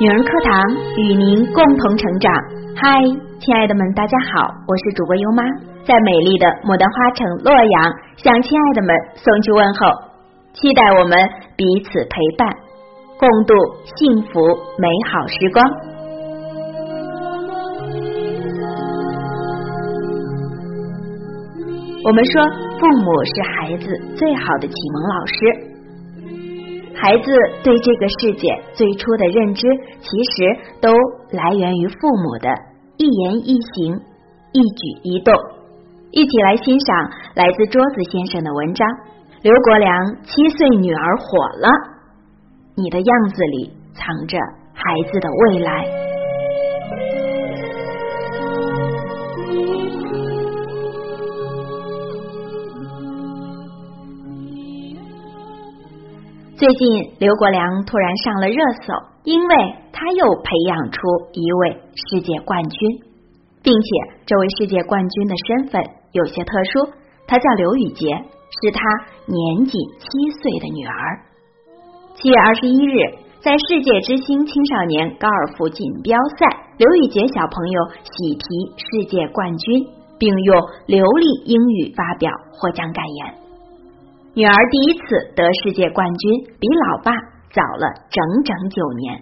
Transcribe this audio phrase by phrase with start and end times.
[0.00, 0.56] 女儿课堂
[0.96, 2.32] 与您共同成长。
[2.74, 3.04] 嗨，
[3.38, 5.44] 亲爱的们，大家好，我是主播优妈，
[5.84, 9.92] 在美丽的牡丹花城洛阳向亲爱的们送去问候，
[10.56, 11.12] 期待我们
[11.52, 12.48] 彼此陪伴，
[13.20, 13.52] 共度
[14.00, 14.40] 幸福
[14.80, 15.60] 美好时光。
[22.08, 22.40] 我们说，
[22.80, 23.84] 父母是孩子
[24.16, 25.68] 最好的启蒙老师。
[26.94, 29.66] 孩子对这个世界最初的认知，
[30.00, 30.90] 其实都
[31.30, 32.48] 来源于父母的
[32.96, 34.00] 一言一行、
[34.52, 35.34] 一举一动。
[36.10, 38.86] 一起来欣赏来自桌子先生的文章：
[39.42, 41.68] 刘国梁七岁女儿火了，
[42.76, 44.36] 你的样子里藏着
[44.74, 46.09] 孩子的未来。
[56.60, 58.92] 最近，刘国梁突然上了热搜，
[59.24, 59.56] 因为
[59.94, 61.00] 他又培养出
[61.32, 63.00] 一位世界冠军，
[63.62, 63.88] 并且
[64.26, 66.92] 这位世界冠军的身份有些特殊，
[67.26, 68.12] 他叫刘宇杰，
[68.60, 68.82] 是他
[69.24, 70.04] 年仅七
[70.42, 70.92] 岁的女儿。
[72.16, 73.08] 七月二十一日，
[73.40, 76.44] 在世界之星青少年高尔夫锦标赛，
[76.76, 78.44] 刘宇杰小朋友喜提
[78.76, 79.82] 世界冠军，
[80.18, 83.34] 并用流利英语发表获奖感言。
[84.32, 87.10] 女儿第一次得世界冠军，比老爸
[87.50, 89.20] 早了整整九年。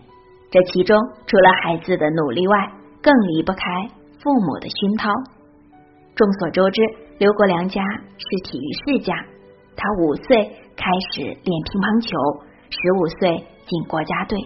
[0.51, 0.95] 这其中，
[1.27, 2.55] 除了孩子的努力外，
[3.01, 3.63] 更离不开
[4.23, 5.09] 父母的熏陶。
[6.15, 6.83] 众所周知，
[7.17, 7.81] 刘国梁家
[8.19, 9.15] 是体育世家，
[9.77, 10.45] 他五岁
[10.77, 10.85] 开
[11.15, 14.39] 始练乒乓球，十五岁进国家队，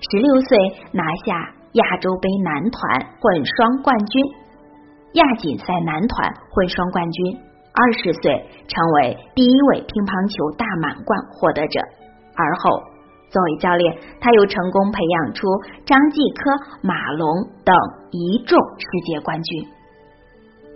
[0.00, 0.56] 十六岁
[0.92, 2.80] 拿下亚洲杯男团
[3.20, 4.24] 混双冠军，
[5.12, 7.49] 亚锦赛男团混双冠军。
[7.72, 11.80] 二十岁成为第一位乒乓球大满贯获得者，
[12.34, 12.82] 而后
[13.30, 15.46] 作为教练，他又成功培养出
[15.86, 16.50] 张继科、
[16.82, 17.70] 马龙等
[18.10, 19.64] 一众世界冠军。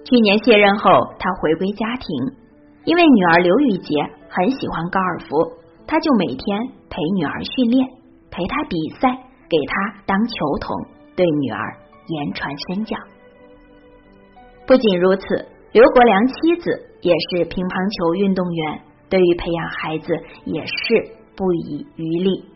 [0.06, 2.06] 去年卸任后，他回归家庭，
[2.84, 3.99] 因为女儿刘雨洁
[4.31, 5.34] 很喜欢高尔夫，
[5.87, 7.88] 他就每天陪女儿训练，
[8.31, 9.11] 陪她比赛，
[9.50, 10.76] 给她当球童，
[11.16, 11.76] 对女儿
[12.06, 12.97] 言传身教。
[14.66, 15.53] 不仅如此。
[15.75, 16.71] 刘国梁妻子
[17.03, 18.81] 也是乒乓球运动员，
[19.11, 20.07] 对于培养孩子
[20.47, 22.47] 也是不遗余力。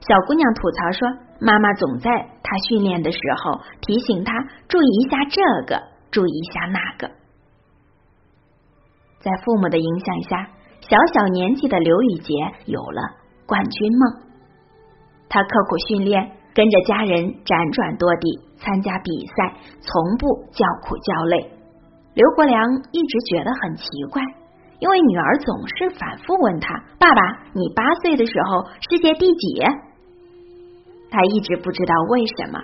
[0.00, 1.12] 小姑娘吐槽说
[1.44, 2.08] ：“妈妈总在
[2.40, 4.32] 她训练的时候提醒她
[4.66, 5.76] 注意一下这个，
[6.10, 7.12] 注意一下那个。”
[9.20, 10.48] 在父母的影响下，
[10.80, 12.32] 小小年纪的刘宇杰
[12.64, 13.02] 有了
[13.44, 14.32] 冠军梦。
[15.28, 19.52] 他刻苦训练，跟着家人辗转多地参加比赛，
[19.84, 21.60] 从不叫苦叫累。
[22.14, 22.60] 刘国梁
[22.92, 24.22] 一直觉得很奇怪，
[24.80, 26.68] 因为女儿总是反复问他
[27.00, 29.62] ：“爸爸，你八岁的时候世界第几？”
[31.10, 32.60] 他一直不知道为什么，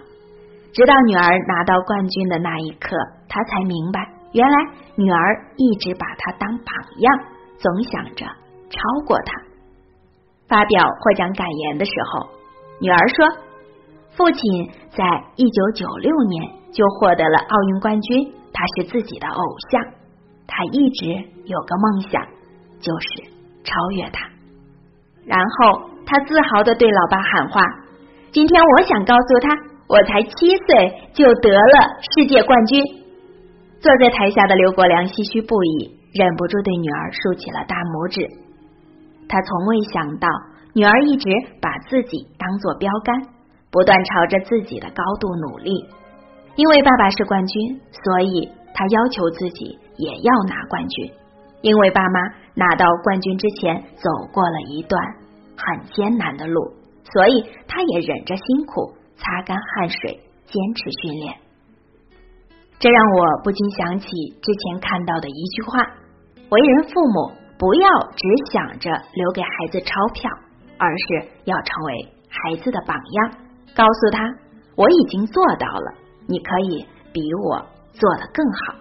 [0.72, 2.96] 直到女儿拿到冠军的那一刻，
[3.28, 4.56] 他才明白，原来
[4.96, 5.18] 女儿
[5.56, 6.66] 一直把他当榜
[6.98, 7.18] 样，
[7.56, 8.26] 总想着
[8.68, 9.32] 超过他。
[10.46, 12.28] 发表获奖感言的时候，
[12.80, 13.26] 女儿说
[14.16, 19.82] ：“父亲在一九九六年就获得了奥运冠军。”他是自己的偶像，
[20.46, 21.06] 他一直
[21.44, 22.22] 有个梦想，
[22.80, 23.22] 就是
[23.64, 24.28] 超越他。
[25.26, 27.60] 然后他自豪的对老爸喊话
[28.32, 29.54] ：“今天我想告诉他，
[29.88, 32.82] 我才七岁就得了世界冠军。”
[33.80, 38.26] 坐在台下的刘国梁唏嘘不已，忍不住对女儿竖起了大拇指。
[39.28, 40.26] 他从未想到，
[40.74, 41.28] 女儿一直
[41.60, 43.14] 把自己当做标杆，
[43.70, 45.86] 不断朝着自己的高度努力。
[46.58, 51.08] 因为爸爸是冠军，所以他要求自己也要拿冠军。
[51.62, 52.20] 因为爸妈
[52.54, 55.00] 拿到冠军之前走过了一段
[55.56, 56.60] 很艰难的路，
[57.12, 61.36] 所以他也忍着辛苦，擦干汗水，坚持训练。
[62.80, 64.08] 这让我不禁想起
[64.42, 65.78] 之前看到的一句话：
[66.50, 70.28] 为人父母，不要只想着留给孩子钞票，
[70.76, 73.30] 而是要成为孩子的榜样，
[73.76, 74.24] 告诉他
[74.74, 75.94] 我已经做到了。
[76.30, 77.56] 你可以比我
[77.92, 78.74] 做的更好。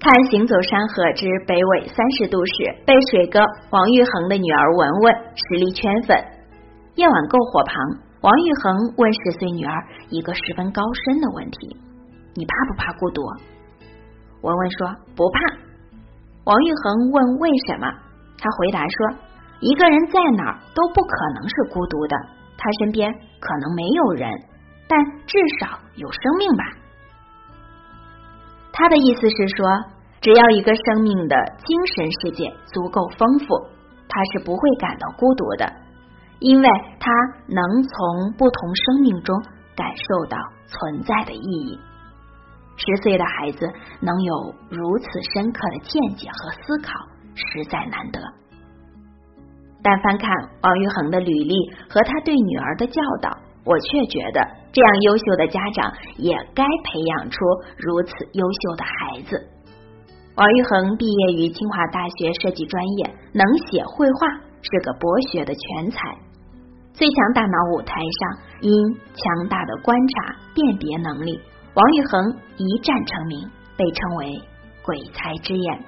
[0.00, 3.38] 看《行走山河之北纬三十度》时，被水哥
[3.70, 6.16] 王玉恒的女儿文文实力圈粉。
[6.96, 7.76] 夜晚篝火旁，
[8.22, 9.74] 王玉恒问十岁女儿
[10.08, 11.76] 一个十分高深的问题
[12.34, 13.22] ：“你怕不怕孤独？”
[14.42, 15.38] 文文说：“不怕。”
[16.46, 17.86] 王玉恒问：“为什么？”
[18.38, 19.18] 他回答说
[19.60, 22.16] ：“一个人在哪儿都不可能是孤独的，
[22.56, 24.30] 他身边可能没有人，
[24.88, 26.64] 但至少有生命吧。”
[28.72, 29.66] 他的意思是说，
[30.20, 33.46] 只要一个生命的精神世界足够丰富，
[34.08, 35.72] 他是不会感到孤独的，
[36.38, 36.68] 因为
[37.00, 37.10] 他
[37.48, 39.34] 能从不同生命中
[39.74, 41.80] 感受到存在的意义。
[42.76, 43.68] 十岁的孩子
[44.00, 46.92] 能有如此深刻的见解和思考，
[47.52, 48.20] 实在难得。
[49.82, 50.28] 但翻看
[50.62, 51.54] 王玉恒的履历
[51.88, 53.30] 和他对女儿的教导，
[53.64, 54.40] 我却觉得
[54.72, 57.38] 这样优秀的家长也该培养出
[57.76, 59.48] 如此优秀的孩子。
[60.34, 64.28] 王玉恒毕业于清华大学设计专业，能写绘画，
[64.62, 65.98] 是个博学的全才。
[66.92, 68.72] 最强大脑舞台上，因
[69.14, 71.40] 强大的观察辨别能力，
[71.74, 74.42] 王玉恒一战成名，被称为
[74.82, 75.84] 鬼才之眼。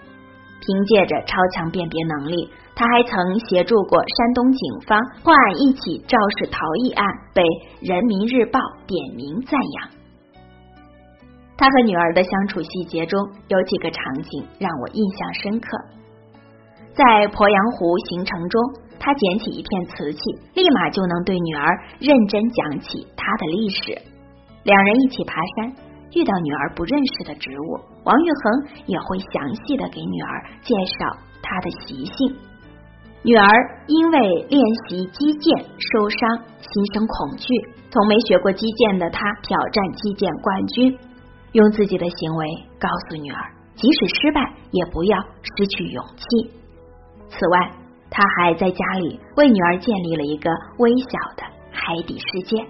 [0.61, 7.43] 凭借着超强辨别能力，他还曾协助过山东警方破案一起肇事逃逸案，被
[7.81, 9.89] 《人民日报》点名赞扬。
[11.57, 15.69] 他和女儿的相处细节中有几个场景让我印象深刻。
[16.93, 18.61] 在鄱阳湖行程中，
[18.99, 20.21] 他捡起一片瓷器，
[20.55, 21.65] 立马就能对女儿
[21.99, 23.93] 认真讲起它的历史。
[24.65, 25.73] 两人一起爬山，
[26.13, 32.37] 遇到女儿不认识的植物，王玉恒也会详细的给女儿介绍它的习性。
[33.23, 33.47] 女儿
[33.87, 34.19] 因为
[34.49, 37.47] 练习击剑受伤，心生恐惧，
[37.91, 40.99] 从没学过击剑的她挑战击剑冠军。
[41.53, 42.47] 用自己的行为
[42.79, 44.41] 告诉女儿，即使失败，
[44.71, 46.51] 也不要失去勇气。
[47.29, 47.73] 此外，
[48.09, 52.65] 他还在家里为女儿建立了一个微小的海底世界。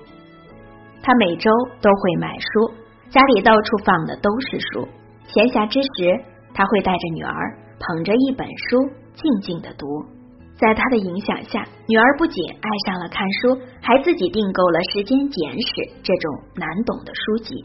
[1.02, 1.50] 他每周
[1.80, 2.72] 都会买书，
[3.10, 4.88] 家里到处放的都是书。
[5.26, 6.24] 闲暇之时，
[6.54, 7.34] 他会带着女儿
[7.78, 9.86] 捧着一本书，静静的读。
[10.56, 15.72] 在他的影响下，女儿不仅爱上了看书，还自己订购了《时间简史》
[16.02, 17.64] 这种难懂的书籍。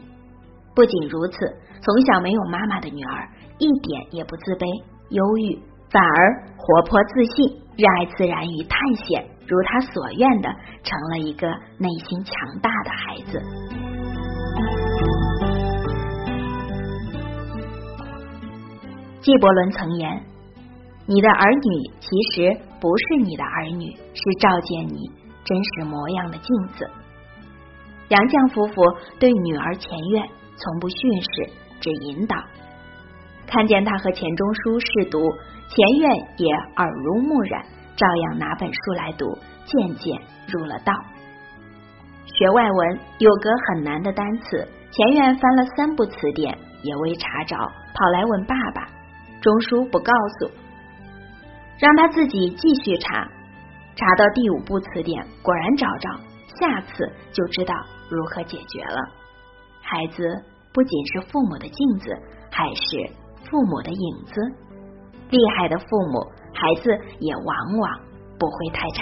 [0.73, 1.37] 不仅如此，
[1.81, 4.65] 从小没有妈妈的女儿一点也不自卑、
[5.09, 5.59] 忧郁，
[5.91, 6.17] 反而
[6.57, 10.49] 活泼自信，热爱自然与探险，如她所愿的
[10.81, 11.47] 成了一个
[11.77, 13.84] 内心强大的孩子。
[19.25, 20.21] 纪伯伦曾言
[21.09, 25.09] ：“你的儿女其实不是你的儿女，是照见你
[25.43, 26.87] 真实模样的镜子。”
[28.09, 28.83] 杨绛夫妇
[29.19, 30.23] 对女儿钱院。
[30.57, 31.51] 从不训示，
[31.81, 32.37] 只引导。
[33.47, 35.19] 看见他和钱钟书试读，
[35.67, 37.65] 钱院也耳濡目染，
[37.97, 39.25] 照样拿本书来读，
[39.65, 40.93] 渐渐入了道。
[42.25, 48.87] 学外文有个很难的单词，钱院翻了三部词典也未查着，跑来问爸爸，
[49.45, 50.49] 钟书不告诉，
[51.77, 53.29] 让他自己继续查，
[53.95, 56.09] 查到第五部词典果然找着，
[56.59, 57.75] 下次就知道
[58.09, 58.97] 如何解决了。
[59.83, 60.23] 孩子
[60.73, 62.09] 不仅是父母的镜子，
[62.49, 63.07] 还是
[63.47, 64.41] 父母的影子。
[65.29, 66.89] 厉害的父母，孩子
[67.19, 67.45] 也往
[67.79, 67.99] 往
[68.39, 68.97] 不会太差。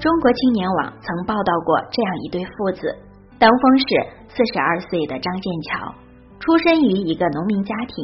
[0.00, 2.96] 中国青年网曾报道过这样一对父子：
[3.42, 3.84] 登封是
[4.28, 5.92] 四十二岁的张建桥，
[6.38, 7.96] 出身于一个农民家庭，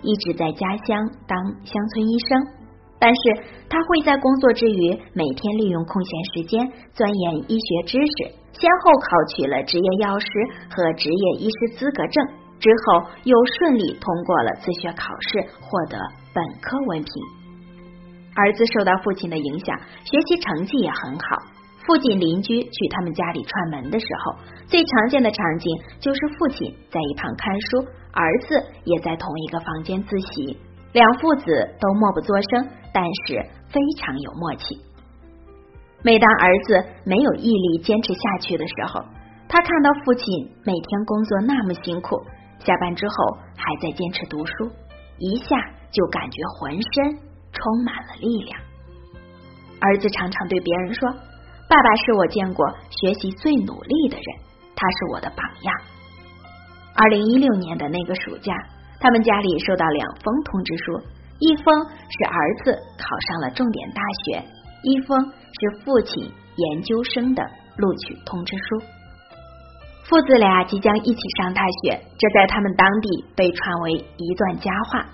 [0.00, 2.40] 一直在家乡当乡村医生。
[2.98, 10.26] 但是他会在工作之余，每天利用空闲时间钻研医学知识，先后考取了执业药师
[10.70, 12.26] 和执业医师资格证，
[12.58, 15.98] 之后又顺利通过了自学考试，获得
[16.32, 17.12] 本科文凭。
[18.34, 21.36] 儿子受到父亲的影响，学习成绩也很好。
[21.86, 27.78] 附近邻居去他们家里串门的时候，最常见的场景就是父亲在一旁看书，
[28.12, 30.58] 儿子也在同一个房间自习。
[30.92, 31.44] 两父子
[31.78, 33.36] 都默不作声，但是
[33.68, 34.80] 非常有默契。
[36.02, 39.04] 每当儿子没有毅力坚持下去的时候，
[39.48, 40.26] 他看到父亲
[40.64, 42.16] 每天工作那么辛苦，
[42.60, 43.14] 下班之后
[43.56, 44.70] 还在坚持读书，
[45.18, 45.56] 一下
[45.92, 47.18] 就感觉浑身
[47.52, 48.58] 充满了力量。
[49.80, 51.08] 儿子常常对别人说
[51.68, 54.26] ：“爸爸是我见过学习最努力的人，
[54.74, 55.74] 他是我的榜样。”
[56.94, 58.54] 二零一六年的那个暑假。
[58.98, 60.98] 他们家里收到两封通知书，
[61.38, 64.42] 一封是儿子考上了重点大学，
[64.82, 67.42] 一封是父亲研究生的
[67.76, 68.80] 录取通知书。
[70.08, 75.04] 父子俩即将一起上大学，这在他们当地被传为一段佳话。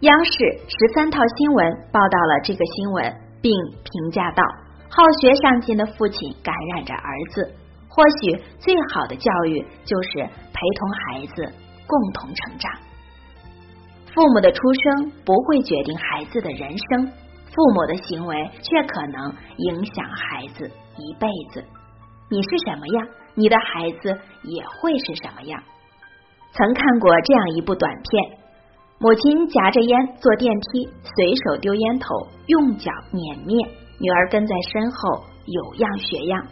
[0.00, 0.32] 央视
[0.68, 4.42] 十三套新闻报道了这个新闻，并评价道
[4.90, 7.54] ：“好学上进的父亲感染着儿子，
[7.88, 11.52] 或许最好的教育就是陪同孩子
[11.86, 12.72] 共同成长。”
[14.14, 17.06] 父母的出生不会决定孩子的人生，
[17.54, 21.64] 父母的行为却可能影响孩子一辈子。
[22.30, 24.08] 你是什么样，你的孩子
[24.42, 25.62] 也会是什么样。
[26.52, 28.38] 曾看过这样一部短片：
[28.98, 32.08] 母亲夹着烟坐电梯，随手丢烟头，
[32.46, 33.56] 用脚碾灭；
[34.00, 36.46] 女儿跟在身后，有样学样。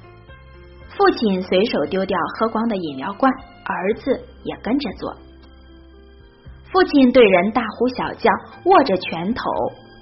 [0.96, 3.32] 父亲随手丢掉喝光的饮料罐，
[3.64, 5.14] 儿子也跟着做。
[6.72, 8.30] 父亲对人大呼小叫，
[8.64, 9.42] 握着拳头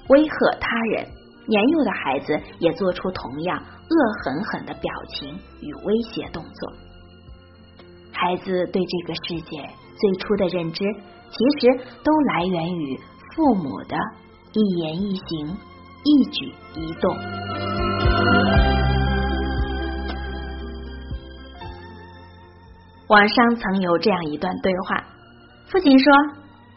[0.09, 1.07] 威吓他人，
[1.47, 6.73] 年幼的孩子也做出同样恶狠狠的表情与威胁动作。
[8.11, 10.83] 孩子对这个世界最初的认知，
[11.29, 12.99] 其实都来源于
[13.35, 13.97] 父母的
[14.53, 15.57] 一言一行、
[16.07, 17.17] 一举一动。
[23.07, 25.03] 网上曾有这样一段对话：
[25.67, 26.13] 父亲说：“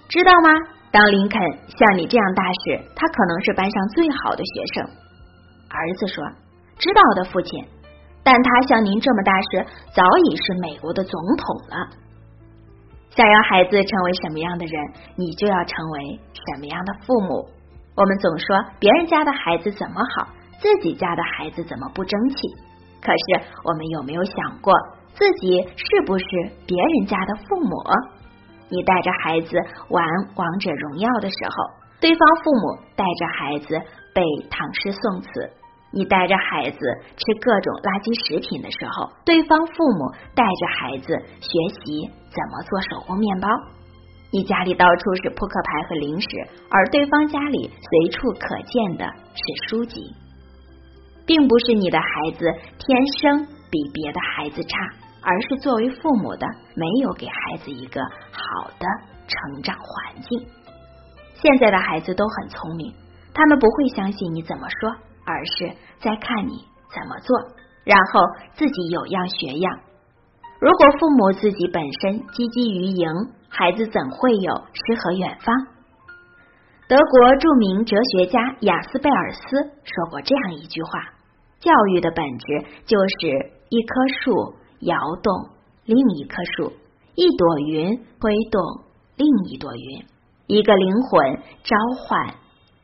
[0.09, 0.49] 知道吗？
[0.91, 4.91] 当林肯像你这样大时，他可能是班上最好的学生。”
[5.69, 6.25] 儿子说
[6.81, 7.63] ：“知道的，父亲。
[8.25, 11.89] 但他像您这么大时，早已是美国的总统了。”
[13.15, 14.75] 想要孩子成为什么样的人，
[15.17, 17.58] 你就要成为什么样的父母。
[17.99, 18.47] 我们总说
[18.79, 20.29] 别人家的孩子怎么好，
[20.61, 22.37] 自己家的孩子怎么不争气。
[23.03, 24.73] 可是我们有没有想过？
[25.15, 26.25] 自己是不是
[26.65, 27.75] 别人家的父母？
[28.71, 30.05] 你带着孩子玩
[30.37, 31.57] 王者荣耀的时候，
[32.01, 33.75] 对方父母带着孩子
[34.15, 35.51] 背唐诗宋词；
[35.93, 36.79] 你带着孩子
[37.17, 41.51] 吃各种垃圾食品的时候，对方父母带着孩子学
[41.83, 43.49] 习怎么做手工面包。
[44.31, 46.29] 你家里到处是扑克牌和零食，
[46.71, 50.15] 而对方家里随处可见的是书籍，
[51.27, 52.45] 并不是你的孩子
[52.79, 54.77] 天生比别的孩子差。
[55.21, 58.87] 而是作为父母的没有给孩子一个好的
[59.27, 60.47] 成长环境。
[61.35, 62.95] 现在的孩子都很聪明，
[63.35, 64.91] 他们不会相信你怎么说，
[65.27, 67.37] 而是在看你怎么做，
[67.85, 68.21] 然后
[68.55, 69.81] 自己有样学样。
[70.61, 73.09] 如果父母自己本身积极于赢，
[73.49, 75.55] 孩子怎会有诗和远方？
[76.89, 79.41] 德国著名哲学家雅斯贝尔斯
[79.85, 80.91] 说过这样一句话：
[81.61, 84.59] 教育的本质就是一棵树。
[84.83, 85.35] 摇动
[85.87, 86.73] 另一棵树，
[87.17, 88.63] 一朵云挥动
[89.17, 90.07] 另一朵云，
[90.47, 92.35] 一个灵魂召唤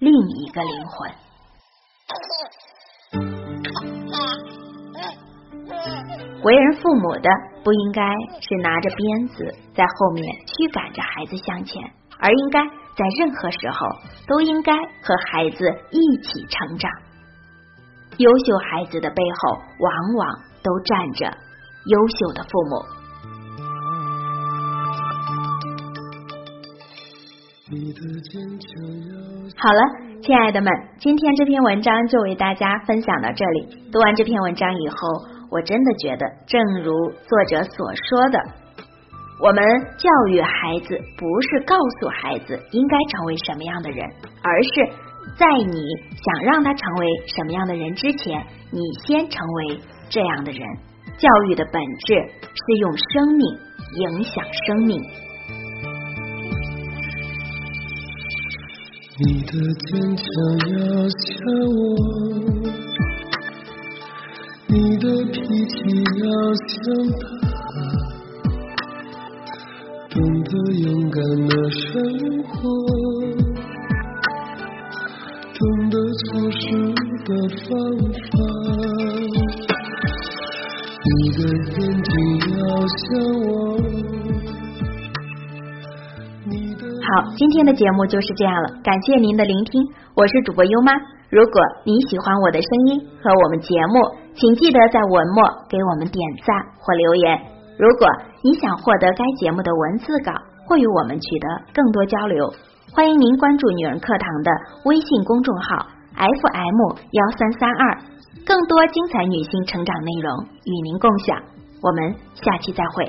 [0.01, 1.13] 另一个灵魂。
[6.43, 7.31] 为人父母的
[7.65, 8.03] 不应该
[8.41, 11.83] 是拿着鞭子在后面驱赶着孩子向前，
[12.21, 13.89] 而应该在任何时候
[14.29, 16.91] 都应该和孩子一起成长。
[18.19, 20.29] 优秀孩子的背后，往往
[20.63, 21.27] 都站着。
[21.87, 22.83] 优秀的父母。
[29.57, 29.81] 好了，
[30.23, 33.91] 亲爱的们，今天这篇文章就为大家分享到这里。
[33.93, 34.97] 读完这篇文章以后，
[35.55, 38.41] 我真的觉得，正如作者所说的，
[39.41, 39.63] 我们
[39.97, 44.05] 教育孩子不是告诉孩子应该成为什么样的人，
[44.43, 44.71] 而是
[45.39, 45.79] 在你
[46.17, 49.79] 想让他成为什么样的人之前，你先成为
[50.11, 50.61] 这样的人。
[51.19, 53.57] 教育的本质是用生命
[54.01, 55.01] 影响生命。
[59.25, 60.25] 你的坚强
[60.73, 61.39] 要像
[61.71, 62.54] 我，
[65.65, 65.81] 的脾气
[66.21, 66.77] 要像
[67.21, 67.25] 他，
[70.11, 71.17] 懂得勇敢
[71.49, 71.83] 的生
[72.45, 72.55] 活，
[75.55, 76.61] 懂得做事
[77.25, 77.29] 的
[77.65, 77.69] 方
[78.13, 78.33] 法。
[81.07, 82.13] 你的眼睛
[82.51, 83.05] 要像
[83.49, 83.49] 我。
[87.07, 89.83] 好，今天的节目就是这样了，感谢您的聆听，
[90.15, 90.93] 我是主播优妈。
[91.31, 97.39] 如果你喜欢我的声音和我们节目，请记得在文末给我们点赞或留言。
[97.79, 98.09] 如果
[98.43, 100.33] 你想获得该节目的文字稿
[100.67, 102.53] 或与我们取得更多交流，
[102.93, 104.51] 欢迎您关注女人课堂的
[104.87, 106.81] 微信公众号 FM
[107.13, 107.99] 幺三三二。
[108.47, 111.41] 更多精彩女性成长内容与您共享，
[111.81, 113.09] 我们下期再会。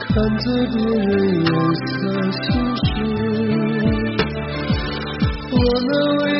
[0.00, 1.50] 看着别人颜
[1.84, 1.88] 色
[2.32, 2.42] 心
[2.74, 3.29] 事，
[5.92, 6.39] 我那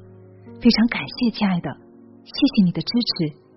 [0.61, 1.69] 非常感谢，亲爱的，
[2.23, 3.50] 谢谢你的支持。